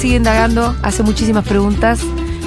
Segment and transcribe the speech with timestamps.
[0.00, 2.00] sigue indagando, hace muchísimas preguntas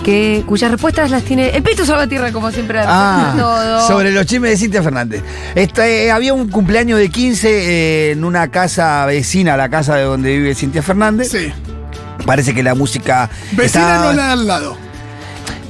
[0.04, 3.88] que, cuyas respuestas las tiene el Pito Salvatierra, como siempre, Ah, todo.
[3.88, 5.22] sobre los chismes de Cintia Fernández.
[5.56, 9.96] Esta, eh, había un cumpleaños de 15 eh, en una casa vecina a la casa
[9.96, 11.30] de donde vive Cintia Fernández.
[11.32, 11.52] Sí.
[12.26, 13.30] Parece que la música.
[13.54, 14.78] Vecina estaba- no la de al lado.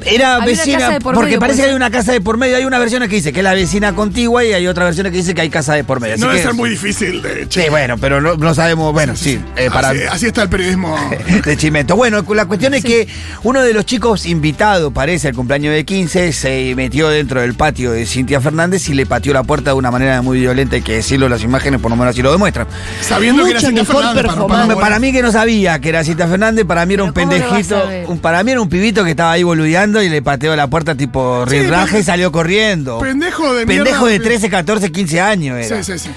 [0.05, 2.57] Era vecina, por porque medio, parece que hay una casa de por medio.
[2.57, 5.17] Hay una versión que dice que es la vecina contigua y hay otra versión que
[5.17, 6.17] dice que hay casa de por medio.
[6.17, 8.91] No Así debe que- ser muy difícil de Sí, bueno, pero no, no sabemos.
[8.93, 9.89] Bueno, sí, eh, para.
[9.89, 10.95] así, así está el periodismo.
[11.45, 11.95] de Chimento.
[11.95, 13.07] Bueno, la cuestión es que
[13.43, 17.91] uno de los chicos invitados, parece, al cumpleaños de 15, se metió dentro del patio
[17.91, 20.93] de Cintia Fernández y le pateó la puerta de una manera muy violenta, hay que
[20.95, 22.67] decirlo, las imágenes por lo menos así lo demuestran.
[23.01, 24.13] Sabiendo que era Mucho Cintia Fernández.
[24.23, 24.67] Para, performance.
[24.67, 27.27] para- Para mí que no sabía que era Cintia Fernández, para mí era un Pero
[27.27, 29.92] ¿cómo lo vas a pendejito, un, para mí era un pibito que estaba ahí boludeando
[30.01, 31.57] y le pateó la puerta tipo Sí,
[31.99, 32.99] y salió corriendo.
[32.99, 34.19] Pendejo de Pendejo mierda.
[34.19, 35.83] de 13, 14, 15 años era.
[35.83, 36.09] Sí, sí, sí.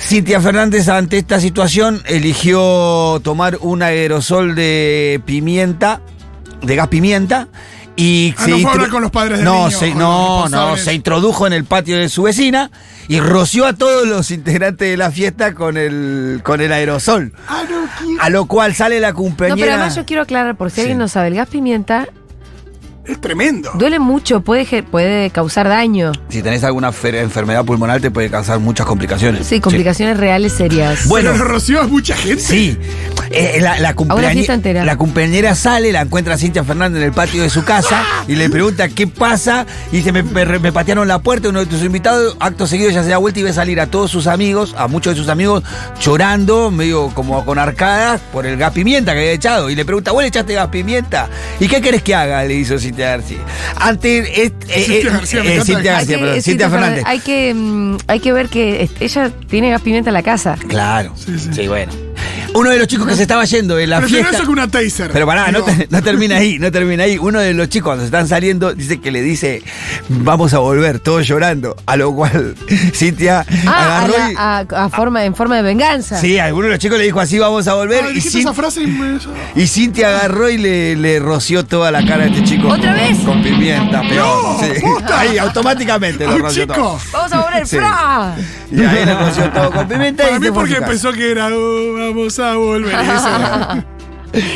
[0.00, 6.00] Cintia Fernández ante esta situación eligió tomar un aerosol de pimienta,
[6.62, 7.48] de gas pimienta,
[7.96, 10.50] y Ah, no fue a hablar con los padres del no, niño, se, no, los
[10.52, 12.70] no, se introdujo en el patio de su vecina
[13.08, 17.32] y roció a todos los integrantes de la fiesta con el, con el aerosol.
[17.48, 17.88] Ah, no.
[18.20, 19.56] A lo cual sale la No, compañera.
[19.56, 20.80] pero además yo quiero aclarar, por si Sí.
[20.82, 22.06] alguien no sabe, el gas pimienta
[23.08, 23.70] Es tremendo.
[23.74, 26.12] duele mucho, puede, ge- puede causar daño.
[26.28, 29.46] Si tenés alguna fer- enfermedad pulmonar te puede causar muchas complicaciones.
[29.46, 31.06] Sí, complicaciones reales serias.
[31.08, 31.30] Bueno.
[31.32, 32.42] Pero roció a mucha gente.
[32.42, 32.76] Sí,
[33.30, 34.84] Eh, la, la, cumpleañe- fiesta entera.
[34.84, 38.34] la cumpleañera sale, la encuentra a Cintia Fernández en el patio de su casa y
[38.36, 39.66] le pregunta qué pasa.
[39.92, 42.36] Y dice: me, me- me patearon la puerta, uno de tus invitados.
[42.40, 45.14] Acto seguido, ya se da vuelta y ve salir a todos sus amigos, a muchos
[45.14, 45.62] de sus amigos,
[46.00, 49.68] llorando, medio como con arcadas por el gas pimienta que había echado.
[49.70, 51.28] Y le pregunta: ¿Vos le echaste gas pimienta?
[51.60, 52.44] ¿Y qué querés que haga?
[52.44, 53.38] Le hizo Cintia García.
[53.76, 54.18] Ante.
[54.44, 55.60] eh, eh, Cintia eh, García, me eh.
[55.64, 57.04] Cintia Hay García, que- perdón, sí, Cintia Fernández.
[57.06, 60.56] Hay que, mm, hay que ver que ella tiene gas pimienta en la casa.
[60.68, 61.12] Claro.
[61.16, 61.68] Sí, Sí, sí.
[61.68, 61.92] bueno.
[62.54, 64.38] Uno de los chicos que se estaba yendo de la Prefiero fiesta.
[64.38, 65.10] eso que una taser.
[65.12, 67.16] Pero pará, no, te- no termina ahí, no termina ahí.
[67.18, 69.62] Uno de los chicos cuando están saliendo dice que le dice,
[70.08, 71.76] vamos a volver, todos llorando.
[71.86, 72.54] A lo cual
[72.94, 74.34] Cintia Ah, a agarró la- y...
[74.36, 76.18] a- a forma, en forma de venganza.
[76.20, 78.02] Sí, alguno de los chicos le dijo así, vamos a volver.
[78.04, 79.18] ah, y, dijiste Cin- esa frase y me...
[79.54, 82.68] y Cintia agarró y le, le roció toda la cara a este chico.
[82.68, 83.18] ¿Otra con- vez?
[83.24, 84.16] Con pimienta, peor.
[84.26, 84.80] No, sí.
[84.80, 85.20] puta.
[85.20, 86.76] Ahí, automáticamente ¡A lo un roció todo.
[86.76, 87.00] chico!
[87.12, 87.76] Vamos a volver, Sí.
[87.76, 88.34] ¡fra!
[88.70, 90.74] Y ahí le roció todo con pimienta Para y mí se fue a su porque
[90.74, 90.86] casa.
[90.86, 92.94] pensó que era "Oh, vamos a volver.
[92.94, 93.84] Ese era.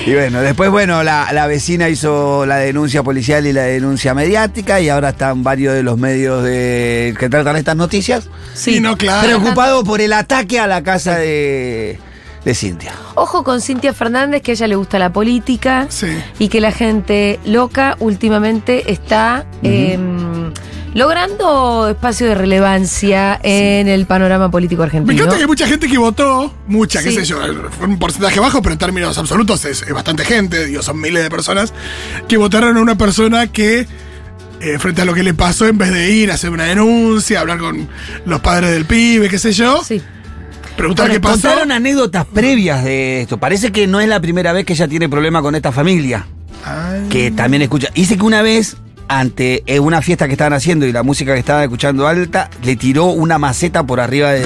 [0.06, 4.82] Y bueno, después, bueno, la, la vecina hizo la denuncia policial y la denuncia mediática
[4.82, 9.26] y ahora están varios de los medios de, que tratan estas noticias Sí, no, claro.
[9.26, 11.98] preocupados por el ataque a la casa de,
[12.44, 12.92] de Cintia.
[13.14, 16.06] Ojo con Cintia Fernández, que a ella le gusta la política Sí.
[16.38, 19.98] y que la gente loca últimamente está eh,
[20.94, 25.12] logrando espacio de relevancia en el panorama político Me argentino.
[25.12, 27.16] encanta que hay mucha gente que votó, mucha, qué Sí.
[27.16, 27.38] sé yo,
[27.78, 31.22] fue un porcentaje bajo, pero en términos absolutos es, es bastante gente, digo, son miles
[31.22, 31.72] de personas,
[32.28, 33.86] que votaron a una persona que,
[34.60, 37.40] eh, frente a lo que le pasó, en vez de ir a hacer una denuncia,
[37.40, 37.88] hablar con
[38.26, 40.00] los padres del pibe, qué sé yo, Sí.
[40.76, 41.48] preguntar qué pasó.
[41.48, 43.38] Contaron anécdotas previas de esto.
[43.38, 46.26] Parece que no es la primera vez que ella tiene problema con esta familia.
[46.64, 47.88] Ay, que también escucha.
[47.94, 48.76] Dice que una vez,
[49.18, 52.76] ante eh, una fiesta que estaban haciendo y la música que estaban escuchando alta, le
[52.76, 54.44] tiró una maceta por arriba de.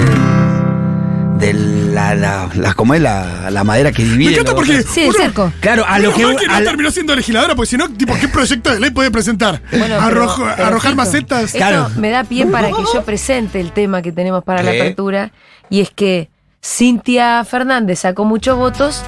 [1.38, 3.00] de la, la, la- ¿cómo es?
[3.00, 4.30] La, la madera que divide.
[4.30, 4.82] Me encanta los porque.
[4.82, 5.52] Sí, el uno- cerco.
[5.60, 6.24] Claro, a lo Menos que.
[6.26, 8.80] mal que no a la- terminó siendo legisladora, porque si no, tipo, ¿qué proyecto de
[8.80, 9.60] ley puede presentar?
[9.70, 11.44] Bueno, Arrojo- pero- pero arrojar macetas.
[11.44, 11.88] Esto Claro.
[11.96, 14.80] me da pie para que yo presente el tema que tenemos para la ¿Qué?
[14.80, 15.30] apertura.
[15.70, 16.28] Y es que
[16.64, 19.02] Cintia Fernández sacó muchos votos.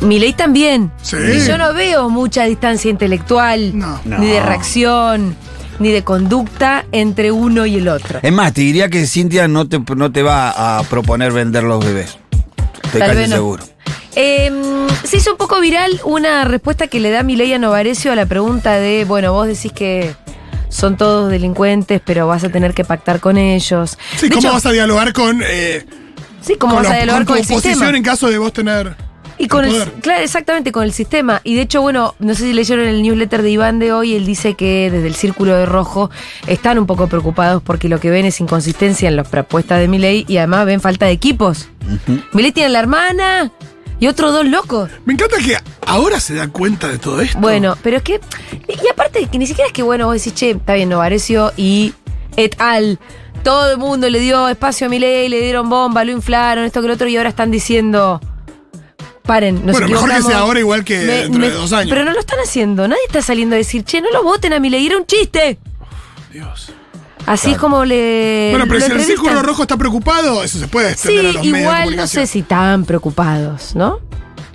[0.00, 0.90] Milei también.
[1.02, 1.16] Sí.
[1.16, 4.00] Y yo no veo mucha distancia intelectual, No.
[4.04, 5.34] ni de reacción,
[5.78, 8.18] ni de conducta entre uno y el otro.
[8.22, 11.84] Es más, te diría que Cintia no te, no te va a proponer vender los
[11.84, 12.18] bebés.
[12.84, 13.36] Estoy Tal casi vez no.
[13.36, 13.64] seguro.
[14.14, 14.50] Eh,
[15.04, 18.24] se hizo un poco viral una respuesta que le da Milei a Novarecio a la
[18.26, 20.14] pregunta de, bueno, vos decís que
[20.70, 23.98] son todos delincuentes, pero vas a tener que pactar con ellos.
[24.16, 25.84] Sí, De ¿cómo hecho, vas a dialogar con, eh,
[26.40, 27.72] Sí, ¿cómo con, vas a la- dialogar con con, tu el sistema?
[27.74, 28.96] oposición en caso de vos tener
[29.38, 31.40] Y con el claro, exactamente, con el sistema.
[31.44, 34.24] Y de hecho, bueno, no sé si leyeron el newsletter de Iván de hoy, él
[34.24, 36.10] dice que desde el Círculo de Rojo
[36.46, 40.24] están un poco preocupados porque lo que ven es inconsistencia en las propuestas de Milei
[40.28, 41.68] y además ven falta de equipos.
[42.32, 43.52] Milei tiene la hermana
[43.98, 44.90] y otros dos locos.
[45.04, 45.56] Me encanta que
[45.86, 47.38] ahora se da cuenta de todo esto.
[47.38, 48.20] Bueno, pero es que.
[48.68, 51.94] Y aparte, que ni siquiera es que, bueno, vos decís, che, está bien, Novarecio y
[52.36, 52.98] et al.
[53.42, 56.88] Todo el mundo le dio espacio a Milei, le dieron bomba, lo inflaron, esto que
[56.88, 58.20] lo otro, y ahora están diciendo.
[59.26, 60.30] Paren, nos Bueno, mejor que equivocamos".
[60.32, 61.90] sea ahora igual que Me- dentro me- de dos años.
[61.90, 62.86] Pero no lo están haciendo.
[62.88, 65.58] Nadie está saliendo a decir, che, no lo voten a Milei, era un chiste.
[66.32, 66.70] Dios.
[67.26, 68.48] Así es como le.
[68.52, 69.00] Bueno, pero si el.
[69.02, 72.06] Círculo Rojo está preocupado, eso se puede extender a Sí, los medios de igual no
[72.06, 73.98] sé si tan preocupados, ¿no?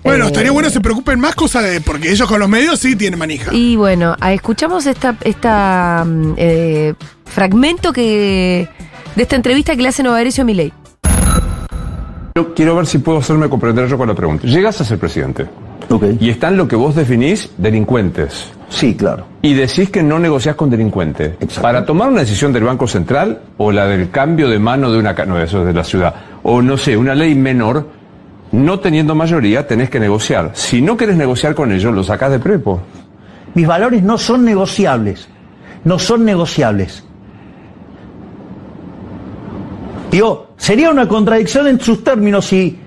[0.03, 1.81] Bueno, Eh, estaría bueno que se preocupen más cosas de.
[1.81, 3.53] Porque ellos con los medios sí tienen manija.
[3.53, 6.94] Y bueno, ah, escuchamos esta, esta mm, eh,
[7.25, 8.69] fragmento que
[9.15, 10.71] de esta entrevista que le hace Novarecio a Milei.
[12.36, 14.48] Yo quiero ver si puedo hacerme comprender yo con la pregunta.
[14.48, 15.48] Llegas a ser presidente
[15.89, 16.04] Ok.
[16.19, 19.25] y están lo que vos definís delincuentes Sí, claro.
[19.42, 21.33] y decís que no negociás con delincuentes.
[21.42, 21.62] Exacto.
[21.62, 25.12] Para tomar una decisión del Banco Central o la del cambio de mano de una...
[25.25, 26.16] No, eso es de la ciudad.
[26.44, 27.86] O no sé, una ley menor,
[28.54, 30.51] no teniendo mayoría, tenés que negociar.
[30.54, 32.81] Si no querés negociar con ellos, lo sacás de prepo.
[33.54, 35.28] Mis valores no son negociables.
[35.83, 37.04] No son negociables.
[40.11, 42.77] Digo, sería una contradicción en sus términos si.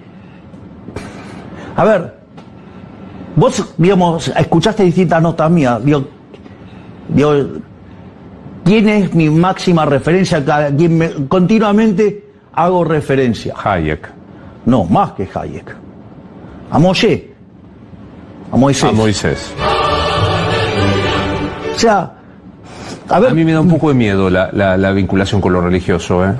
[1.77, 2.15] A ver,
[3.35, 5.83] vos, digamos, escuchaste distintas notas mías.
[5.85, 6.07] Digo,
[7.09, 7.33] digo,
[8.65, 10.39] ¿quién es mi máxima referencia?
[10.47, 13.55] A quien me- continuamente hago referencia.
[13.63, 14.09] Hayek.
[14.67, 15.75] No, más que Hayek.
[16.71, 17.33] A Moshe.
[18.53, 18.85] A Moisés.
[18.91, 19.53] A Moisés.
[21.75, 22.13] O sea,
[23.09, 25.53] a ver, A mí me da un poco de miedo la, la- la vinculación con
[25.55, 26.35] lo religioso, ¿eh?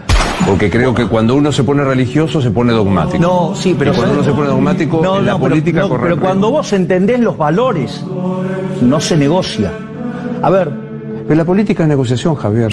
[0.47, 3.19] Porque creo que cuando uno se pone religioso se pone dogmático.
[3.23, 5.81] no, sí, pero Y cuando uno se pone dogmático, No, en la no, pero- política
[5.81, 8.05] no, corre pero cuando vos entendés los valores,
[8.83, 9.73] no se negocia.
[10.43, 10.71] A ver,
[11.27, 12.71] Pero la política es negociación, Javier.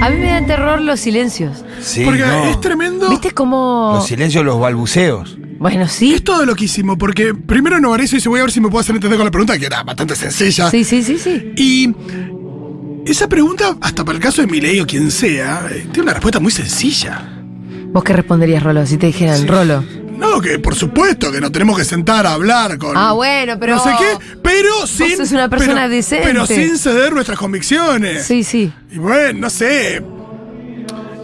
[0.00, 1.64] A mí me dan terror los silencios.
[1.80, 2.44] Sí, porque no.
[2.46, 3.08] es tremendo.
[3.08, 3.92] ¿Viste cómo.?
[3.94, 5.38] Los silencios, los balbuceos.
[5.60, 6.14] Bueno, sí.
[6.14, 9.16] Es todo loquísimo, porque primero Novarecio dice, voy a ver si me puedo hacer entender
[9.16, 10.68] con la pregunta, que era bastante sencilla.
[10.68, 11.52] Sí, sí, sí, sí.
[11.56, 11.94] Y
[13.06, 16.40] esa pregunta, hasta para el caso de Milei o quien sea, eh, tiene una respuesta
[16.40, 17.28] muy sencilla.
[17.92, 18.86] ¿Vos qué responderías, Rolo?
[18.86, 19.84] Si te dijeran, Rolo.
[20.16, 22.96] No, que por supuesto que nos tenemos que sentar a hablar con.
[22.96, 25.16] Ah, bueno, pero- No sé qué, pero sin.
[25.16, 26.26] sos una persona pero- decente.
[26.26, 28.24] Pero sin ceder nuestras convicciones.
[28.24, 28.72] Sí, sí.
[28.92, 30.00] Y bueno, no sé.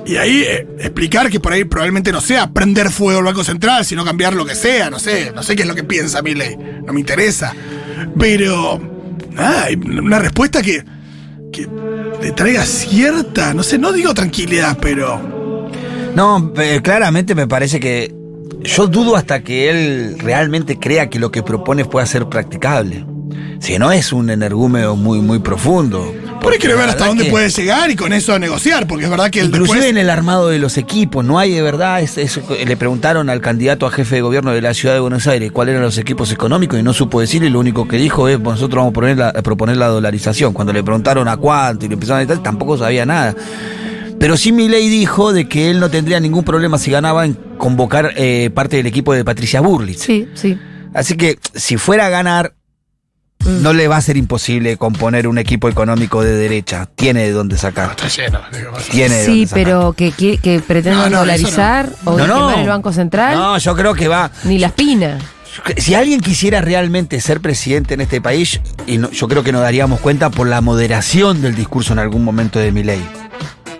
[0.04, 3.84] Y ahí eh, explicar que por ahí probablemente no sea prender fuego al Banco Central,
[3.84, 6.56] sino cambiar lo que sea, no sé, no sé qué es lo que piensa Milei,
[6.84, 7.54] no me interesa.
[8.18, 8.80] Pero,
[9.32, 10.82] nada, hay una respuesta que,
[12.20, 15.68] le traiga cierta, no sé, no digo tranquilidad, pero...
[16.14, 18.12] No, eh, claramente me parece que
[18.62, 23.04] yo dudo hasta que él realmente crea que lo que propone pueda ser practicable.
[23.60, 26.12] Si no es un energúmeno muy, muy profundo.
[26.40, 29.10] Por ahí quiere ver hasta dónde que- puede llegar y con eso negociar, porque es
[29.10, 29.90] verdad que él Inclusive después...
[29.90, 33.40] en el armado de los equipos, no hay de verdad, es- es- le preguntaron al
[33.40, 36.30] candidato a jefe de gobierno de la ciudad de Buenos Aires cuáles eran los equipos
[36.32, 39.18] económicos y no supo decir y lo único que dijo es nosotros vamos a proponer
[39.18, 40.52] la, a proponer la dolarización.
[40.52, 43.34] Cuando le preguntaron a cuánto y le empezaron a decir tampoco sabía nada.
[44.18, 48.12] Pero sí Milei dijo de que él no tendría ningún problema si ganaba en convocar
[48.16, 50.02] eh, parte del equipo de Patricia Burlitz.
[50.02, 50.58] Sí, sí.
[50.94, 52.54] Así que si fuera a ganar,
[53.48, 56.88] no le va a ser imposible componer un equipo económico de derecha.
[56.94, 57.90] Tiene de dónde sacar.
[57.90, 58.40] Está lleno.
[58.52, 59.64] digo, Tiene de Sí, dónde sacar.
[59.64, 62.60] pero que, que, que pretendan No, dolarizar o No, quemar no.
[62.60, 64.30] el Banco Central, No, yo creo que va.
[64.44, 65.18] ni la espina.
[65.76, 69.62] Si alguien quisiera realmente ser presidente en este país, y no- yo creo que nos
[69.62, 73.04] daríamos cuenta por la moderación del discurso en algún momento de mi ley.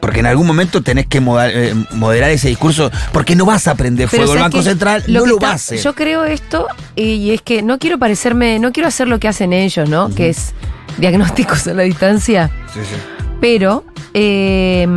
[0.08, 4.08] Porque en algún momento tenés que eh, moderar ese discurso, porque no vas a prender
[4.10, 4.62] Pero fuego ¿sabes Banco?
[4.62, 5.78] Central, que no lo está- va a hacer.
[5.80, 6.66] Yo creo esto
[6.96, 10.08] y, es que no quiero parecerme, no quiero hacer lo que hacen ellos, ¿no?
[10.14, 10.54] Que es
[10.96, 12.50] diagnósticos a la distancia.
[12.72, 12.96] Sí, sí.
[13.38, 13.84] Pero
[14.14, 14.88] eh,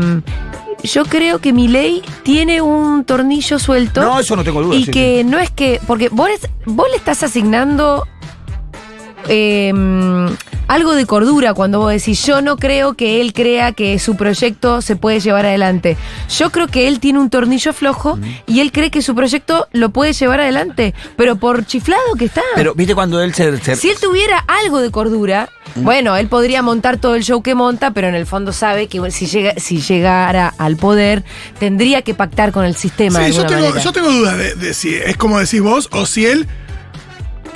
[0.81, 4.01] yo creo que mi ley tiene un tornillo suelto.
[4.01, 4.77] No, eso no tengo duda.
[4.77, 5.81] y sí, que no es que.
[5.87, 6.29] Porque vos
[6.89, 8.07] le estás asignando.
[9.27, 9.73] Eh,
[10.67, 14.81] algo de cordura cuando vos decís, yo no creo que él crea que su proyecto
[14.81, 15.97] se puede llevar adelante.
[16.29, 19.89] Yo creo que él tiene un tornillo flojo y él cree que su proyecto lo
[19.89, 22.41] puede llevar adelante, pero por chiflado que está.
[22.55, 23.57] Pero viste cuando él se...
[23.57, 27.53] se- Si él tuviera algo de cordura, bueno, él podría montar todo el show que
[27.53, 31.23] monta, pero en el fondo sabe que si, llega, si llegara al poder,
[31.59, 33.19] tendría que pactar con el sistema.
[33.19, 33.83] de Sí, yo alguna tengo, manera.
[33.83, 36.47] yo tengo dudas de, de si es como decís vos o si él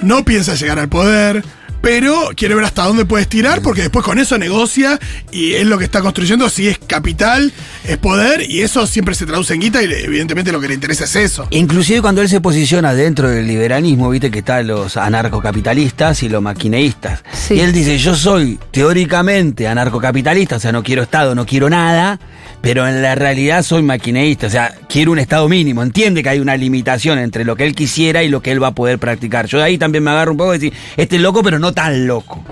[0.05, 1.43] no piensa llegar al poder,
[1.81, 4.99] pero quiere ver hasta dónde puede estirar porque después con eso negocia
[5.31, 9.27] y es lo que está construyendo, si es capital, es poder y eso siempre se
[9.27, 11.47] traduce en guita y evidentemente lo que le interesa es eso.
[11.51, 16.41] Inclusive cuando él se posiciona dentro del liberalismo, viste que están los anarcocapitalistas y los
[16.41, 17.23] maquineístas.
[17.33, 17.55] Sí.
[17.55, 22.19] Y él dice, yo soy teóricamente anarcocapitalista, o sea, no quiero Estado, no quiero nada,
[22.61, 25.83] pero en la realidad soy maquineísta, o sea, quiero un Estado mínimo.
[25.83, 28.67] Entiende que hay una limitación entre lo que él quisiera y lo que él va
[28.67, 29.45] a poder practicar.
[29.45, 31.73] Yo de ahí también me agarro un poco de decir, este es loco, pero no
[31.73, 32.43] tan loco.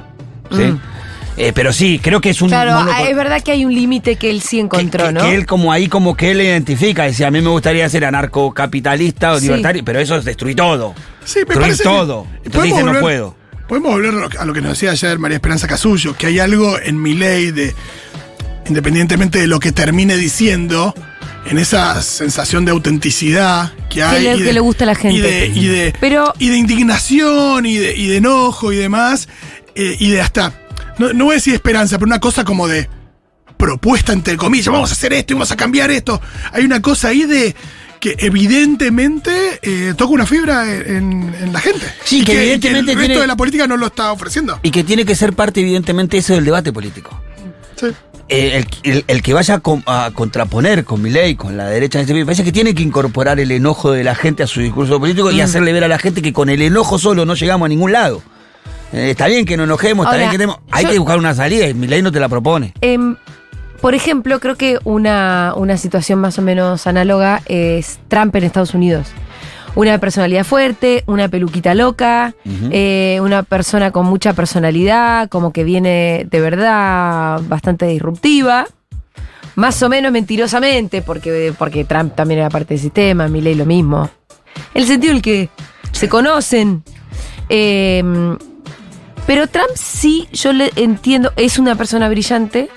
[0.52, 0.64] ¿sí?
[0.64, 0.80] Mm.
[1.36, 2.50] Eh, pero sí, creo que es un...
[2.50, 5.22] Claro, ah, es verdad que hay un límite que él sí encontró, que, ¿no?
[5.22, 9.32] que él como ahí como que él identifica, decía, a mí me gustaría ser anarcocapitalista
[9.34, 9.46] o Sí.
[9.46, 10.94] libertario, pero eso es destruir todo.
[11.26, 12.28] Sí, me Destruir parece que todo.
[12.44, 13.36] Entonces dice, no puedo.
[13.68, 17.02] Podemos volver a lo que nos decía ayer María Esperanza Casullo, que hay algo en
[17.02, 17.74] mi ley de,
[18.68, 20.94] independientemente de lo que termine diciendo,
[21.46, 24.24] en esa sensación de autenticidad que hay.
[24.24, 25.18] le- y de- que le gusta a la gente.
[25.18, 29.28] Y de, y de, Pero- y de indignación y de, y de enojo y demás.
[29.76, 30.54] eh, y de hasta,
[31.00, 32.88] no, no voy a decir esperanza, pero una cosa como de
[33.58, 36.22] propuesta entre comillas, vamos a hacer esto y vamos a cambiar esto.
[36.52, 37.56] Hay una cosa ahí de
[38.00, 41.86] que evidentemente eh, toca una fibra en, en la gente.
[42.04, 44.60] Sí, Y que y evidentemente el resto tiene- de la política no lo está ofreciendo.
[44.64, 47.22] Y que tiene que ser parte, evidentemente, eso del debate político.
[47.80, 47.88] Sí.
[48.34, 52.02] Eh, el, el- el que vaya a, contraponer con mi ley, con la derecha en
[52.04, 55.00] este país, parece que tiene que incorporar el enojo de la gente a su discurso
[55.00, 55.36] político Mm.
[55.36, 57.92] y hacerle ver a la gente que con el enojo solo no llegamos a ningún
[57.92, 58.22] lado.
[58.92, 60.58] Eh, está bien que nos enojemos, está bien que tenemos.
[60.72, 62.74] Hay yo- que buscar una salida y mi ley no te la propone.
[62.82, 63.16] Em,
[63.82, 68.74] por ejemplo, creo que una, una situación más o menos análoga es Trump en Estados
[68.74, 69.08] Unidos.
[69.76, 72.36] Una personalidad fuerte, una peluquita loca,
[72.72, 78.68] eh, una persona con mucha personalidad, como que viene de verdad bastante disruptiva.
[79.56, 84.10] Más o menos mentirosamente, porque, porque Trump también era parte del sistema, Milley lo mismo.
[84.74, 85.50] El sentido en el que
[85.92, 86.84] se conocen.
[87.50, 88.38] Em,
[89.26, 92.70] pero Trump sí, yo le entiendo, es una persona brillante.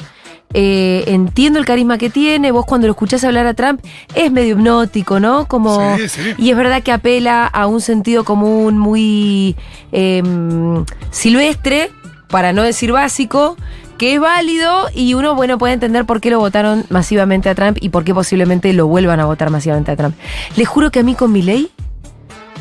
[0.55, 2.51] Eh, entiendo el carisma que tiene.
[2.53, 3.81] Vos cuando lo escuchás hablar a Trump
[4.15, 5.47] es medio hipnótico, ¿no?
[5.47, 6.21] Como, Sí, sí.
[6.39, 9.57] Y es verdad que apela a un sentido común muy
[9.93, 11.91] em, silvestre,
[12.29, 13.57] para no decir básico,
[13.99, 17.79] que es válido y uno, bueno, puede entender por qué lo votaron masivamente a Trump
[17.81, 20.15] y por qué posiblemente lo vuelvan a votar masivamente a Trump.
[20.57, 21.71] Les juro que a mí con mi ley,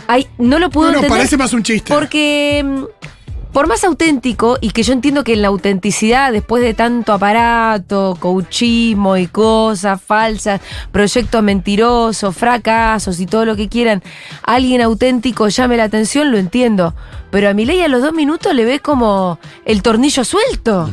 [0.08, 1.18] ay, no lo puedo No, no, entender.
[1.18, 1.94] parece más un chiste.
[1.94, 2.84] Porque mm,
[3.56, 8.18] por más auténtico, y que yo entiendo que en la autenticidad, después de tanto aparato,
[8.20, 10.60] coachismo y cosas falsas,
[10.92, 14.04] proyectos mentirosos, fracasos y todo lo que quieran,
[14.44, 16.96] alguien auténtico llame la atención, lo entiendo.
[17.32, 20.92] Pero a mi ley a los dos minutos le ves como el tornillo suelto.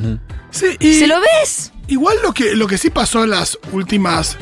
[0.52, 1.72] Sí, y ¿Se lo ves?
[1.88, 4.36] igual lo que, lo que sí pasó en las últimas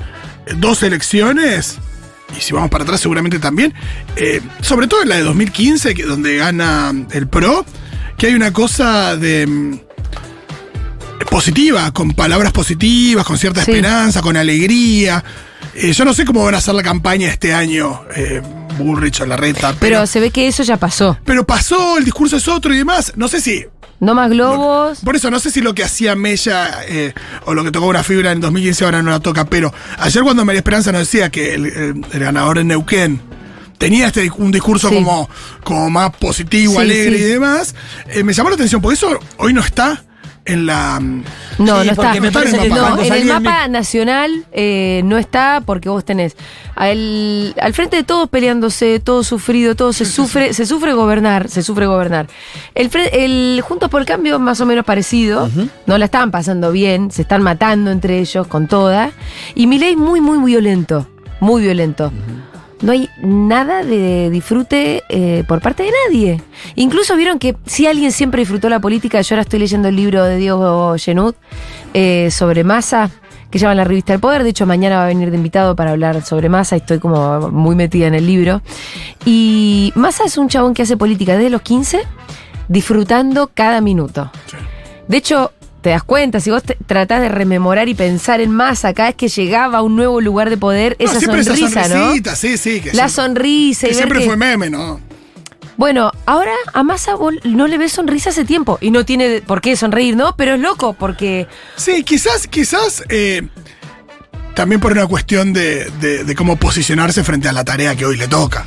[0.44, 1.78] eh, dos elecciones,
[2.36, 3.72] y si vamos para atrás seguramente también,
[4.16, 7.64] eh, sobre todo en la de 2015, que, donde gana el PRO,
[8.20, 9.46] que hay una cosa de...
[9.46, 9.78] mm,
[11.30, 13.70] positiva, con palabras positivas, con cierta Sí.
[13.70, 15.22] esperanza, con alegría.
[15.74, 18.42] Eh, yo no sé cómo van a hacer la campaña este año, eh,
[18.78, 21.16] Bullrich o Larreta, Pero, pero, se ve que eso ya pasó.
[21.24, 23.12] pero pasó, el discurso es otro y demás.
[23.16, 23.64] No sé si
[24.00, 25.00] No más globos.
[25.00, 27.12] por eso no sé si lo que hacía Mella eh,
[27.44, 30.44] o lo que tocó una fibra en 2015 ahora no la toca, pero ayer cuando
[30.44, 33.20] María Esperanza nos decía que el, el- el ganador en Neuquén
[33.80, 34.94] tenía este un discurso Sí.
[34.96, 35.28] como,
[35.64, 37.22] como más positivo, Sí, alegre sí.
[37.24, 37.74] y demás,
[38.10, 40.04] eh, me llamó la atención, porque eso hoy no está
[40.44, 40.98] en la...
[41.00, 41.24] mm,
[41.58, 42.14] No, Sí, no está.
[42.20, 46.34] me parece que no, cuando en el mapa nacional eh, no está porque vos tenés
[46.74, 51.62] al, al frente de todos peleándose, todo sufrido, todo se sufre, se sufre gobernar, se
[51.62, 52.26] sufre gobernar.
[52.74, 55.50] El, el Juntos por el Cambio más o menos parecido,
[55.86, 59.10] no la están pasando bien, se están matando entre ellos con toda.
[59.54, 61.06] Y Milei muy, muy violento,
[61.40, 62.12] muy violento.
[62.82, 66.42] No hay nada de disfrute eh, por parte de nadie.
[66.76, 70.24] Incluso vieron que si alguien siempre disfrutó la política, yo ahora estoy leyendo el libro
[70.24, 71.34] de Diego Genud
[71.92, 73.10] eh, sobre masa,
[73.50, 74.44] que llama la revista El Poder.
[74.44, 76.76] De hecho, mañana va a venir de invitado para hablar sobre masa.
[76.76, 78.62] Estoy como muy metida en el libro.
[79.26, 82.00] Y Massa es un chabón que hace política desde los 15,
[82.68, 84.30] disfrutando cada minuto.
[85.06, 88.92] De hecho, te das cuenta, si vos te- tratás de rememorar y pensar en Massa
[88.94, 92.04] cada vez que llegaba a un nuevo lugar de poder, no, esa sonrisa, esa ¿no?
[92.04, 92.80] sonrisita, sí, sí.
[92.80, 95.00] Que La sonrisa y que ver siempre que- fue meme, ¿no?
[95.76, 97.12] Bueno, ahora a Massa
[97.44, 98.76] no le ves sonrisa hace tiempo.
[98.82, 100.36] Y no tiene por qué sonreír, ¿no?
[100.36, 101.46] Pero es loco porque.
[101.76, 103.48] Sí, quizás, quizás eh,
[104.54, 108.18] también por una cuestión de, de- de cómo posicionarse frente a la tarea que hoy
[108.18, 108.66] le toca.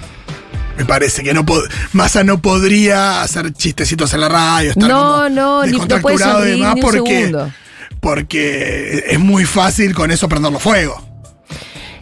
[0.77, 1.45] Me parece que no
[1.91, 6.17] Massa no podría hacer chistecitos en la radio, estar No, como no, ni- no puede
[6.47, 7.51] y demás ni un porque, segundo.
[7.99, 10.99] porque es muy fácil con eso prenderlo fuego.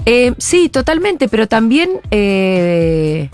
[0.05, 1.89] eh, sí, totalmente, pero también.
[2.11, 3.29] eh,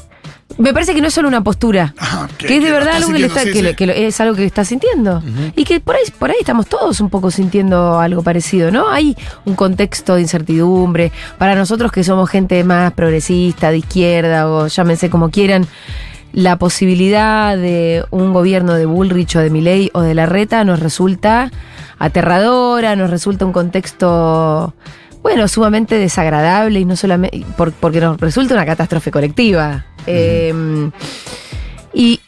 [0.58, 1.94] me parece que no es solo una postura.
[2.00, 3.76] Ajá, que, es de que verdad algo que, le está- sintiendo, que sí, lo- sí.
[3.76, 5.22] que lo- es algo que está sintiendo.
[5.56, 8.90] Y que por ahí, por ahí estamos todos un poco sintiendo algo parecido, ¿no?
[8.90, 11.12] Hay un contexto de incertidumbre.
[11.38, 15.68] Para nosotros que somos gente más progresista, de izquierda, o llámense como quieran,
[16.34, 21.52] la posibilidad de un gobierno de Bullrich o de Milley o de Larreta nos resulta
[22.00, 24.74] aterradora, nos resulta un contexto,
[25.24, 29.86] bueno, sumamente desagradable y no solamente por- porque nos resulta una catástrofe colectiva.
[30.08, 30.90] Eh,
[31.94, 32.20] y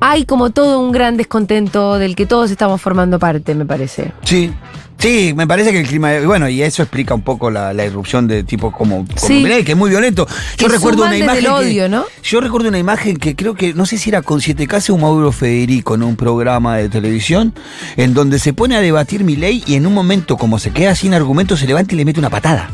[0.00, 4.12] hay como todo un gran descontento del que todos estamos formando parte, me parece.
[4.24, 4.52] Sí.
[4.98, 6.12] Sí, me parece que el clima.
[6.24, 9.42] Bueno, y eso explica un poco la, la irrupción de tipos como, como Sí.
[9.42, 10.28] Milei, que es muy violento.
[10.56, 11.44] Yo Que recuerdo una imagen.
[12.22, 14.98] Yo recuerdo una imagen que creo que, no sé si era con Siete Casas o
[14.98, 17.52] Mauro Federico en un programa de televisión,
[17.96, 21.14] en donde se pone a debatir Milei y en un momento, como se queda sin
[21.14, 22.70] argumentos, se levanta y le mete una patada.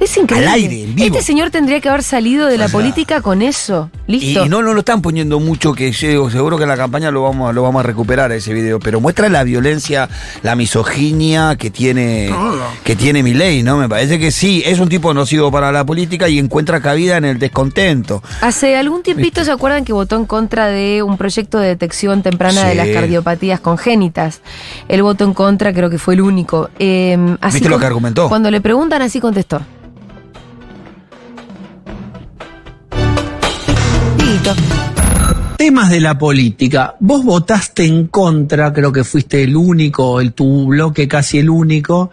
[0.00, 0.48] Es increíble.
[0.48, 1.14] Al aire, en vivo.
[1.14, 3.90] Este señor tendría que haber salido de la O sea, política con eso.
[4.06, 4.46] Y, Listo.
[4.46, 7.22] y no, no lo están poniendo mucho, que yo- seguro que en la campaña lo
[7.22, 10.08] vamos, lo vamos a recuperar ese video, pero muestra la violencia,
[10.42, 12.30] la misoginia que tiene,
[12.82, 13.76] que tiene Milei, ¿no?
[13.76, 17.26] Me parece que sí, es un tipo nocivo para la política y encuentra cabida en
[17.26, 18.22] el descontento.
[18.40, 22.64] Hace algún tiempito se acuerdan que votó en contra de un proyecto de detección temprana
[22.64, 24.40] de las cardiopatías congénitas.
[24.88, 26.70] Él votó en contra, creo que fue el único.
[26.78, 28.28] Eh, así ¿Viste lo que argumentó?
[28.30, 29.60] Cuando le preguntan, así contestó.
[35.56, 36.96] Temas de la política.
[37.00, 42.10] Vos votaste en contra, creo que fuiste el único, el tu bloque casi el único,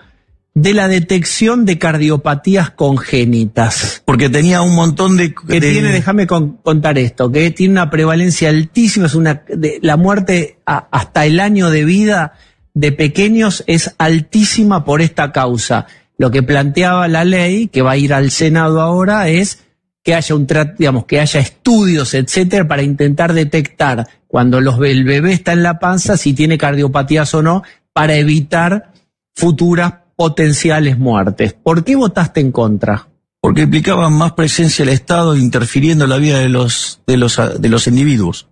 [0.54, 4.02] de la detección de cardiopatías congénitas.
[4.06, 5.34] Porque tenía un montón de.
[5.34, 9.80] Que de- tiene, déjame con- contar esto, que tiene una prevalencia altísima, es una, de-
[9.82, 12.34] la muerte a- hasta el año de vida
[12.74, 15.88] de pequeños es altísima por esta causa.
[16.18, 19.64] Lo que planteaba la ley, que va a ir al Senado ahora, es
[20.08, 20.48] que haya un
[20.78, 25.80] digamos, que haya estudios, etcétera, para intentar detectar cuando los, el bebé está en la
[25.80, 28.94] panza si tiene cardiopatías o no, para evitar
[29.36, 31.52] futuras potenciales muertes.
[31.52, 33.10] ¿Por qué votaste en contra?
[33.42, 37.68] Porque implicaba más presencia del Estado interfiriendo en la vida de los, de los, de
[37.68, 38.48] los individuos.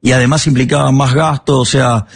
[0.00, 2.06] Y además implicaba más gasto, o sea,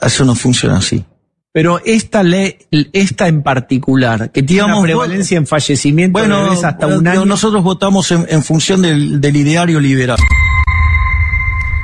[0.00, 1.04] eso no funciona así.
[1.52, 2.58] Pero esta ley,
[2.92, 7.24] esta en particular, que tiene una prevalencia en fallecimiento de bebés hasta un año.
[7.24, 10.18] nosotros votamos en, en función del, del ideario liberal.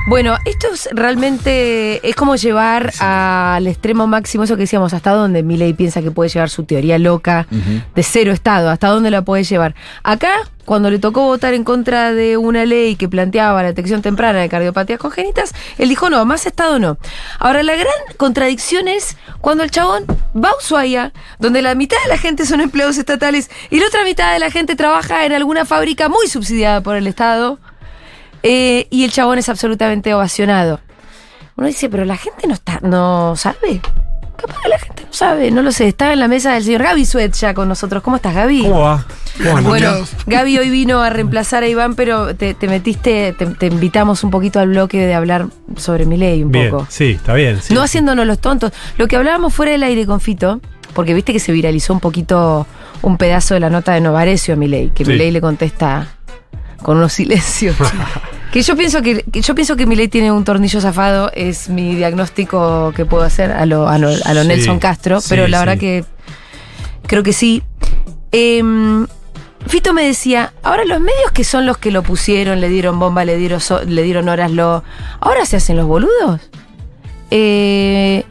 [0.07, 5.43] Bueno, esto es realmente es como llevar al extremo máximo eso que decíamos, hasta dónde
[5.43, 7.45] Milei piensa que puede llevar su teoría loca
[7.93, 9.75] de cero estado, hasta dónde la puede llevar.
[10.03, 10.31] Acá,
[10.63, 14.47] cuando le tocó votar en contra de una ley que planteaba la detección temprana de
[14.47, 16.97] cardiopatías congénitas, él dijo no, más estado no.
[17.37, 22.07] Ahora, la gran contradicción es cuando el chabón va a Ushuaia, donde la mitad de
[22.07, 25.65] la gente son empleados estatales y la otra mitad de la gente trabaja en alguna
[25.65, 27.59] fábrica muy subsidiada por el Estado.
[28.43, 30.79] Eh, y el chabón es absolutamente ovacionado.
[31.55, 33.81] Uno dice, pero la gente no está, no sabe.
[34.37, 35.87] Capaz que la gente no sabe, no lo sé.
[35.87, 38.03] Estaba en la mesa del señor Gaby Suet ya con nosotros.
[38.03, 38.61] ¿Cómo estás, Gaby?
[38.63, 39.03] ¿Cómo va?
[39.63, 39.93] Bueno.
[40.27, 44.29] Gaby hoy vino a reemplazar a Iván, pero te, te metiste, te, te invitamos un
[44.29, 46.85] poquito al bloque de hablar sobre mi ley un Bien, poco.
[46.89, 47.59] sí, está bien.
[47.61, 47.73] sí.
[47.73, 48.71] No haciéndonos los tontos.
[48.97, 50.59] Lo que hablábamos fuera del aire con Fito,
[50.93, 52.67] porque viste que se viralizó un poquito
[53.01, 55.11] un pedazo de la nota de Novarecio a Milei, que Sí.
[55.11, 56.07] Milei le contesta
[56.87, 57.75] con unos silencios.
[58.53, 61.93] que yo pienso que, que yo pienso que Milei tiene un tornillo zafado, es mi
[61.95, 65.49] diagnóstico que puedo hacer a lo, a lo, a lo Sí, Nelson Castro, sí, pero
[65.49, 65.79] la verdad sí.
[65.81, 66.05] que
[67.05, 67.61] creo que sí.
[68.31, 69.05] Em,
[69.67, 73.25] Fito me decía, ahora los medios que son los que lo pusieron, le dieron bomba,
[73.25, 74.81] le dieron, so- le dieron horas, lo,
[75.19, 76.39] ahora se hacen los boludos.
[77.31, 78.23] Eh,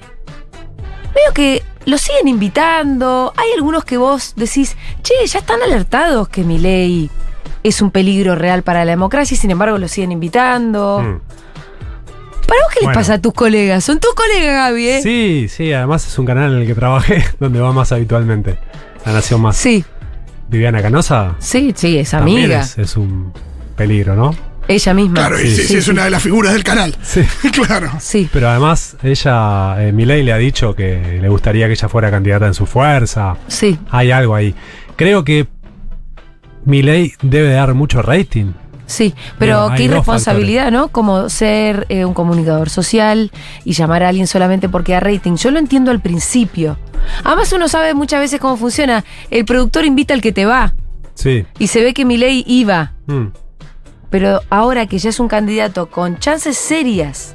[1.15, 3.35] veo que lo siguen invitando.
[3.37, 7.11] Hay algunos que vos decís, che, ya están alertados que mi ley
[7.69, 11.01] es un peligro real para la democracia y sin embargo lo siguen invitando.
[11.01, 11.21] Mm.
[12.47, 12.99] ¿Para vos qué les Bueno.
[13.01, 13.83] pasa a tus colegas?
[13.85, 15.01] Son tus colegas, Gaby, ¿eh?
[15.03, 18.59] Sí, sí, además es un canal en el que trabajé, donde va más habitualmente.
[19.05, 19.57] La Nación Más.
[19.57, 19.85] Sí,
[20.49, 21.35] Viviana Canosa.
[21.39, 22.61] sí, sí, es también amiga.
[22.61, 23.33] Es, es un
[23.77, 24.35] peligro, ¿no?
[24.69, 25.15] Ella misma.
[25.15, 26.97] Claro, y sí, sí, es una de las figuras del canal.
[27.03, 27.23] Sí.
[27.53, 27.91] claro.
[28.01, 28.29] Sí.
[28.33, 32.47] Pero además, ella, eh, Milei le ha dicho que le gustaría que ella fuera candidata
[32.49, 33.37] en su fuerza.
[33.47, 33.79] Sí.
[33.91, 34.55] Hay algo ahí.
[34.97, 35.47] Creo que
[36.67, 38.53] Milei debe dar mucho rating.
[38.87, 40.89] Sí, pero qué irresponsabilidad, ¿no?
[40.89, 43.33] Como ser eh, un comunicador social
[43.65, 45.35] y llamar a alguien solamente porque da rating.
[45.37, 46.79] Yo lo entiendo al principio.
[47.25, 49.05] Además uno sabe muchas veces cómo funciona.
[49.31, 50.75] El productor invita al que te va
[51.15, 51.47] Sí.
[51.59, 52.93] y se ve que Milei iba.
[53.07, 53.27] Mm.
[54.11, 57.35] Pero ahora que ya es un candidato con chances serias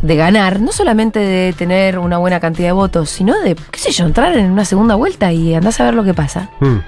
[0.00, 3.90] de ganar, no solamente de tener una buena cantidad de votos, sino de, qué sé
[3.92, 6.50] yo, entrar en una segunda vuelta y andás a ver lo que pasa.
[6.60, 6.78] Mm.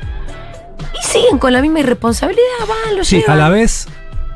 [0.95, 3.33] Y siguen con la misma irresponsabilidad, van, lo Sí, llevan.
[3.33, 3.87] a la vez,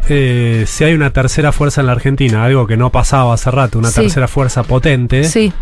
[0.09, 3.79] eh, si hay una tercera fuerza en la Argentina, algo que no pasaba hace rato,
[3.79, 4.03] una Sí.
[4.03, 5.53] tercera fuerza potente, Sí,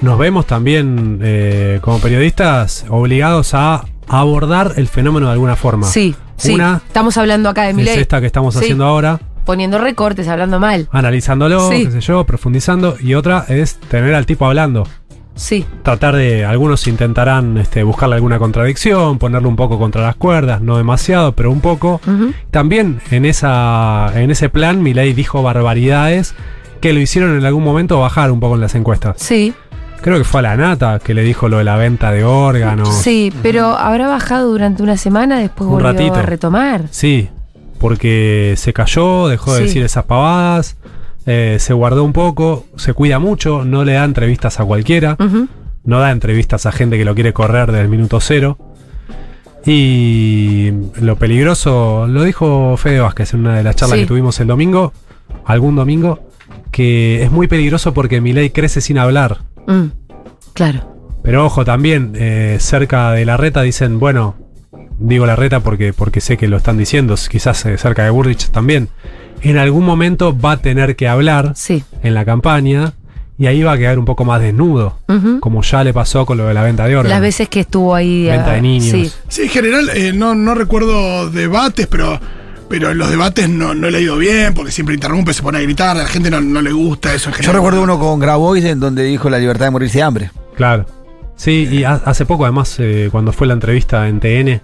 [0.00, 5.86] nos vemos también eh, como periodistas obligados a abordar el fenómeno de alguna forma.
[5.86, 6.54] sí, sí.
[6.54, 7.98] Una Estamos hablando acá de es Milei.
[7.98, 8.60] esta que estamos Sí.
[8.60, 10.88] haciendo ahora, Poniendo recortes, hablando mal.
[10.92, 11.86] analizándolo, Sí.
[11.86, 14.86] qué sé yo, profundizando, y otra es tener al tipo hablando.
[15.38, 20.60] Sí, Tratar de, algunos intentarán este, buscarle alguna contradicción, ponerlo un poco contra las cuerdas,
[20.60, 22.00] no demasiado, pero un poco.
[22.50, 26.34] También en, esa, en ese plan, Milei dijo barbaridades
[26.80, 29.16] que lo hicieron en algún momento bajar un poco en las encuestas.
[29.18, 29.54] sí,
[30.00, 32.94] Creo que fue a la Nata que le dijo lo de la venta de órganos.
[32.94, 36.14] sí, pero habrá bajado durante una semana, después Un volvió ratito.
[36.14, 36.82] a retomar.
[36.92, 37.28] Sí,
[37.80, 39.64] porque se cayó, dejó de Sí.
[39.64, 40.76] decir esas pavadas,
[41.26, 45.16] eh, se guardó un poco, se cuida mucho, no le da entrevistas a cualquiera,
[45.84, 48.58] no da entrevistas a gente que lo quiere correr desde el minuto cero.
[49.66, 54.02] Y lo peligroso, lo dijo Fede Vázquez en una de las charlas Sí.
[54.04, 54.92] que tuvimos el domingo,
[55.44, 56.20] algún domingo,
[56.70, 59.38] que es muy peligroso porque Milei crece sin hablar.
[59.66, 59.86] Mm,
[60.54, 60.96] claro.
[61.22, 64.36] Pero ojo, también eh, cerca de la reta dicen, bueno,
[64.98, 68.48] digo la reta porque, porque sé que lo están diciendo, quizás eh, cerca de Burrich
[68.50, 68.88] también,
[69.42, 71.82] en algún momento va a tener que hablar Sí.
[72.02, 72.92] en la campaña
[73.38, 74.98] y ahí va a quedar un poco más desnudo,
[75.40, 77.10] como ya le pasó con lo de la venta de órganos.
[77.10, 78.26] Las veces que estuvo ahí.
[78.26, 78.90] Venta ah, de niños.
[78.90, 79.12] Sí.
[79.28, 82.18] Sí, en general, eh, no, no recuerdo debates, pero,
[82.68, 85.58] pero en los debates no, no le ha ido bien, porque siempre interrumpe, se pone
[85.58, 88.18] a gritar, a la gente no, no le gusta eso en Yo recuerdo uno con
[88.18, 90.30] Grabois en donde dijo la libertad de morirse de hambre.
[90.56, 90.86] Claro.
[91.36, 94.60] Sí, y ha- hace poco además, eh, cuando fue la entrevista en TN,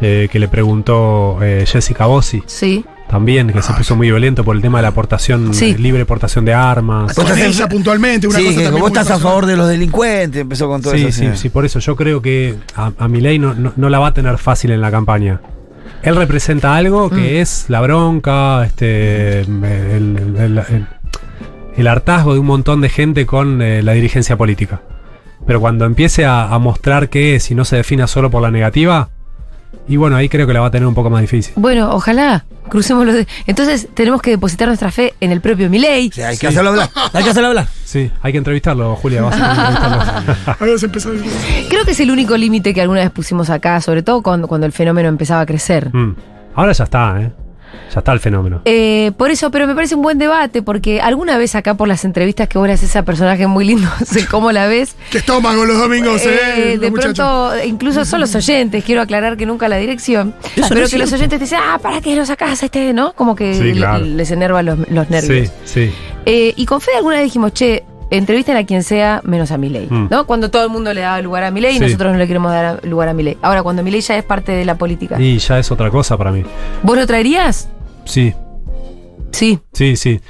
[0.00, 2.84] eh, que le preguntó eh, Jessica Bossi, Sí.
[3.14, 5.70] También, que se puso muy violento por el tema de la aportación, Sí.
[5.70, 7.14] eh, libre portación de armas.
[7.14, 10.66] Vos estás puntualmente, una sí, cosa que vos estás a favor de los delincuentes, empezó
[10.66, 11.20] con todo Sí, eso.
[11.20, 14.08] sí, sí, por eso yo creo que a, a Milei no, no, no la va
[14.08, 15.40] a tener fácil en la campaña.
[16.02, 20.86] Él representa algo que es la bronca, este, el, el- el- el-
[21.76, 24.82] el hartazgo de un montón de gente con eh, la dirigencia política.
[25.46, 28.50] Pero cuando empiece a, a mostrar qué es y no se defina solo por la
[28.50, 29.08] negativa,
[29.86, 31.52] y bueno, ahí creo que la va a tener un poco más difícil.
[31.56, 32.44] Bueno, ojalá.
[32.68, 33.28] Crucemos los de...
[33.46, 36.10] Entonces tenemos que depositar nuestra fe en el propio Milei.
[36.10, 36.88] Sea, hay que hacerlo hablar.
[37.12, 37.66] Hay que hacerlo hablar.
[37.84, 40.54] Sí, hay que entrevistarlo, Julia, vas a entrevistarlo.
[40.60, 43.80] Habías empezado a decir- Creo que es el único límite que alguna vez pusimos acá,
[43.82, 45.94] sobre todo cuando, cuando el fenómeno empezaba a crecer.
[45.94, 46.16] Mm.
[46.54, 47.32] Ahora ya está, ¿eh?
[47.92, 48.62] Ya está el fenómeno.
[48.64, 52.04] Eh, por eso, pero me parece un buen debate, porque alguna vez acá por las
[52.04, 54.94] entrevistas que vos le haces a personajes muy lindos, sé cómo la ves.
[55.10, 56.72] Que estómago los domingos, eh.
[56.74, 57.14] Eh, de muchachos.
[57.16, 60.98] pronto, incluso son los oyentes, quiero aclarar que nunca la dirección, Eso pero no que
[60.98, 62.92] los oyentes te dicen, ah, ¿para qué lo sacás a este?
[62.92, 63.12] ¿No?
[63.14, 64.04] Como que Sí, le- claro.
[64.04, 65.48] les enerva los, los nervios.
[65.64, 65.92] Sí, sí.
[66.26, 67.84] Eh, y con Fede alguna vez dijimos, che,
[68.16, 70.08] entrevisten a quien sea menos a Milei, Mm.
[70.10, 70.26] ¿no?
[70.26, 72.84] Cuando todo el mundo le da lugar a Milei y nosotros no le queremos dar
[72.84, 73.36] lugar a Milei.
[73.42, 76.30] Ahora, cuando Milei ya es parte de la política, Y ya es otra cosa para
[76.32, 76.42] mí.
[76.82, 77.68] ¿vos lo traerías?
[78.04, 78.34] Sí,
[79.32, 79.58] Sí.
[79.72, 80.20] sí, sí.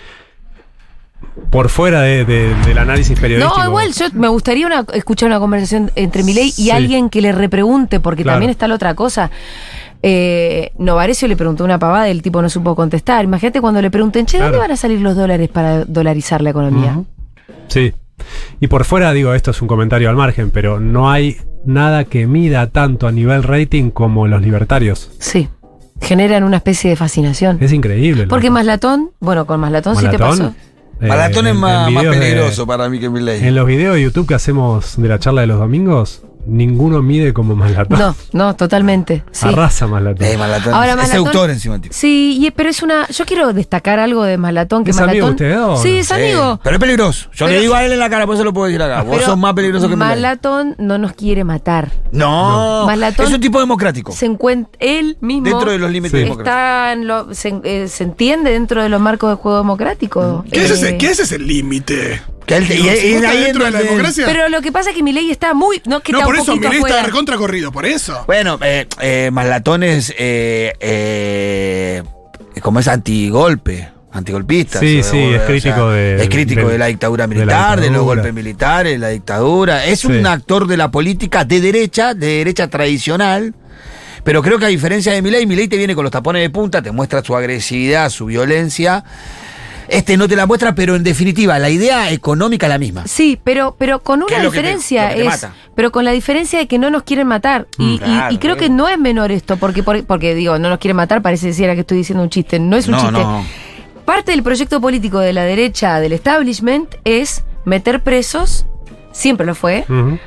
[1.50, 3.58] Por fuera de- de- del análisis periodístico.
[3.58, 7.32] No, igual yo me gustaría una- escuchar una conversación entre Milei y alguien que le
[7.32, 8.36] repregunte, porque Claro.
[8.36, 9.30] también está la otra cosa.
[10.02, 13.24] Eh, Novarecio le preguntó una pavada y el tipo no supo contestar.
[13.24, 14.62] Imagínate cuando le pregunten, che, ¿dónde Claro.
[14.64, 17.00] van a salir los dólares para dolarizar la economía?
[17.68, 17.92] Sí.
[18.60, 22.26] Y por fuera, digo, esto es un comentario al margen, pero no hay nada que
[22.26, 25.10] mida tanto a nivel rating como los libertarios.
[25.18, 25.48] Sí.
[26.00, 27.58] Generan una especie de fascinación.
[27.60, 28.26] Es increíble.
[28.26, 28.54] Porque loco.
[28.54, 30.54] Maslatón, bueno, con Maslatón, sí te pasó.
[31.00, 33.44] eh, Maratón es en- más, en más de- peligroso para mí que Milei.
[33.46, 37.32] En los videos de YouTube que hacemos de la charla de los domingos, ninguno mide
[37.32, 37.98] como Malatón.
[37.98, 39.24] No, no, totalmente.
[39.32, 39.48] Sí.
[39.48, 40.26] Arrasa Malatón.
[40.26, 40.74] Eh, Malatón.
[40.74, 41.94] Ahora, es Malatón- seductor encima, tipo.
[41.94, 43.06] Sí, y- pero es una.
[43.08, 44.84] Yo quiero destacar algo de Maslatón.
[44.84, 45.76] Que ¿Es amigo Maslatón, usted, no?
[45.76, 46.60] Sí, es Sí, amigo.
[46.62, 47.28] Pero es peligroso.
[47.32, 49.02] Yo Pero- le digo a él en la cara, por eso lo puedo decir acá.
[49.02, 50.08] Vos sos más peligroso que Milei.
[50.16, 51.90] Malatón no nos quiere matar.
[52.12, 54.12] No, Malatón es un tipo democrático.
[54.12, 55.48] Se encuentra él mismo.
[55.48, 56.24] Dentro de los límites Sí.
[56.24, 56.52] democráticos.
[56.58, 60.44] Está en lo- se, eh, se entiende dentro de los marcos del juego democrático.
[60.50, 62.22] ¿Qué, es Eh, ese, ¿Qué es ese límite?
[62.46, 63.78] Que él te- y- Digo, y- si y vos estás ahí es dentro de la
[63.78, 64.26] donde- democracia.
[64.26, 65.80] Pero lo que pasa es que mi ley está muy.
[65.86, 67.02] No, que no, está por un eso, Milei está afuera.
[67.02, 68.24] recontra corrido, por eso.
[68.26, 72.02] Bueno, eh, eh, Malatón es, eh, eh,
[72.60, 74.78] como es antigolpe, antigolpista.
[74.80, 77.86] Sí, sí, o es sea, crítico de- Es crítico de la dictadura de militar, de,
[77.86, 78.04] los dictadura.
[78.14, 79.84] golpes militares, la dictadura.
[79.86, 80.06] Es Sí.
[80.08, 83.54] un actor de la política de derecha, de derecha tradicional.
[84.22, 86.80] Pero creo que a diferencia de Milei, Milei te viene con los tapones de punta,
[86.80, 89.04] te muestra su agresividad, su violencia.
[89.88, 93.06] Este no te la muestra, pero en definitiva, la idea económica es la misma.
[93.06, 95.26] Sí, pero, pero con ¿Qué una diferencia te es.
[95.26, 95.54] mata?
[95.74, 97.66] Pero con la diferencia de que no nos quieren matar.
[97.78, 98.58] Y, y- claro, y creo eh.
[98.58, 101.66] que no es menor esto, porque, por- porque digo, no nos quieren matar, parece decir
[101.74, 102.58] que estoy diciendo un chiste.
[102.58, 103.12] No es un No, chiste.
[103.12, 103.44] no.
[104.04, 108.66] Parte del proyecto político de la derecha del establishment es meter presos,
[109.14, 109.84] siempre lo fue,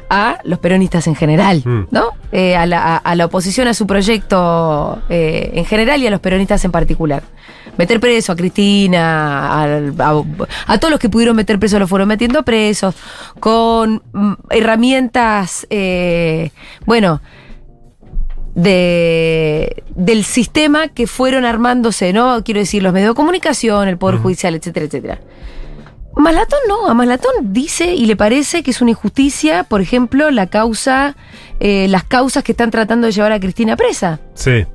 [0.09, 1.87] a los peronistas en general, Mm.
[1.91, 2.11] ¿no?
[2.31, 6.09] Eh, a, la, a- a la oposición a su proyecto eh, en general y a
[6.09, 7.21] los peronistas en particular.
[7.77, 12.95] Meter preso a Cristina, a todos los que pudieron meter preso los fueron metiendo presos,
[13.41, 16.51] con mm, herramientas, eh,
[16.85, 17.21] bueno,
[18.55, 22.43] de, del sistema que fueron armándose, ¿no?
[22.43, 25.19] Quiero decir, los medios de comunicación, el Poder Judicial, etcétera, etcétera.
[26.17, 30.47] Maslatón no, a Maslatón dice y le parece que es una injusticia, por ejemplo, la
[30.47, 31.15] causa,
[31.59, 34.19] eh, las causas que están tratando de llevar a Cristina presa.
[34.33, 34.65] Sí.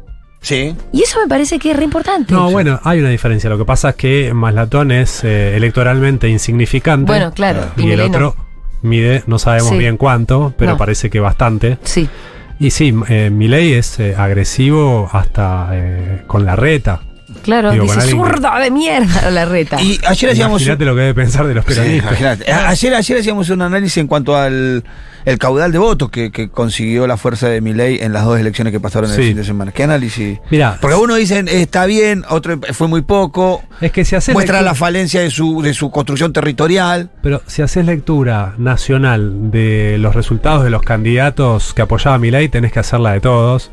[0.41, 0.75] Sí.
[0.93, 2.35] Y eso me parece que es re importante.
[2.35, 3.49] No, bueno, hay una diferencia.
[3.49, 7.07] Lo que pasa es que Maslatón es eh, electoralmente insignificante.
[7.07, 8.07] Bueno, claro, y Y el no.
[8.07, 8.37] otro
[8.83, 9.79] mide, no sabemos Sí.
[9.79, 10.79] bien cuánto, pero No.
[10.79, 11.79] parece que bastante.
[11.85, 12.09] Sí.
[12.59, 17.03] Y sí, eh, Milei es eh, agresivo hasta eh, con la reta.
[17.43, 19.81] Claro, Digo, dice zurdo de mierda la reta.
[19.81, 20.63] Y ayer hacíamos.
[20.63, 22.49] Imagínate lo que debe pensar de los Sí, peronistas.
[22.69, 24.85] Ayer, ayer hacíamos un análisis en cuanto al
[25.25, 28.73] el caudal de votos que, que consiguió la fuerza de Milei en las dos elecciones
[28.73, 29.23] que pasaron el Sí.
[29.29, 29.71] fin de semana.
[29.71, 30.41] ¿Qué análisis?
[30.51, 33.63] Mirá, Porque uno dicen está bien, otro fue muy poco.
[33.81, 37.11] Es que si haces Muestra lectura- la falencia de su, de su construcción territorial.
[37.23, 42.49] Pero si haces lectura nacional de los resultados de los candidatos que apoyaba a Milei,
[42.49, 43.71] tenés que hacerla de todos.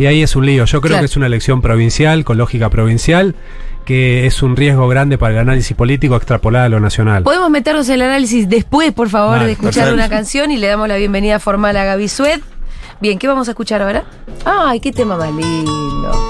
[0.00, 0.64] Y ahí es un lío.
[0.64, 1.02] Yo creo Claro.
[1.02, 3.34] que es una elección provincial, con lógica provincial,
[3.84, 7.22] que es un riesgo grande para el análisis político extrapolado a lo nacional.
[7.22, 9.94] Podemos meternos en el análisis después, por favor, de escuchar perfecto.
[9.94, 12.40] una canción y le damos la bienvenida formal a Gaby Sued.
[13.02, 14.04] Bien, ¿qué vamos a escuchar ahora?
[14.46, 16.28] Ay, qué tema más lindo.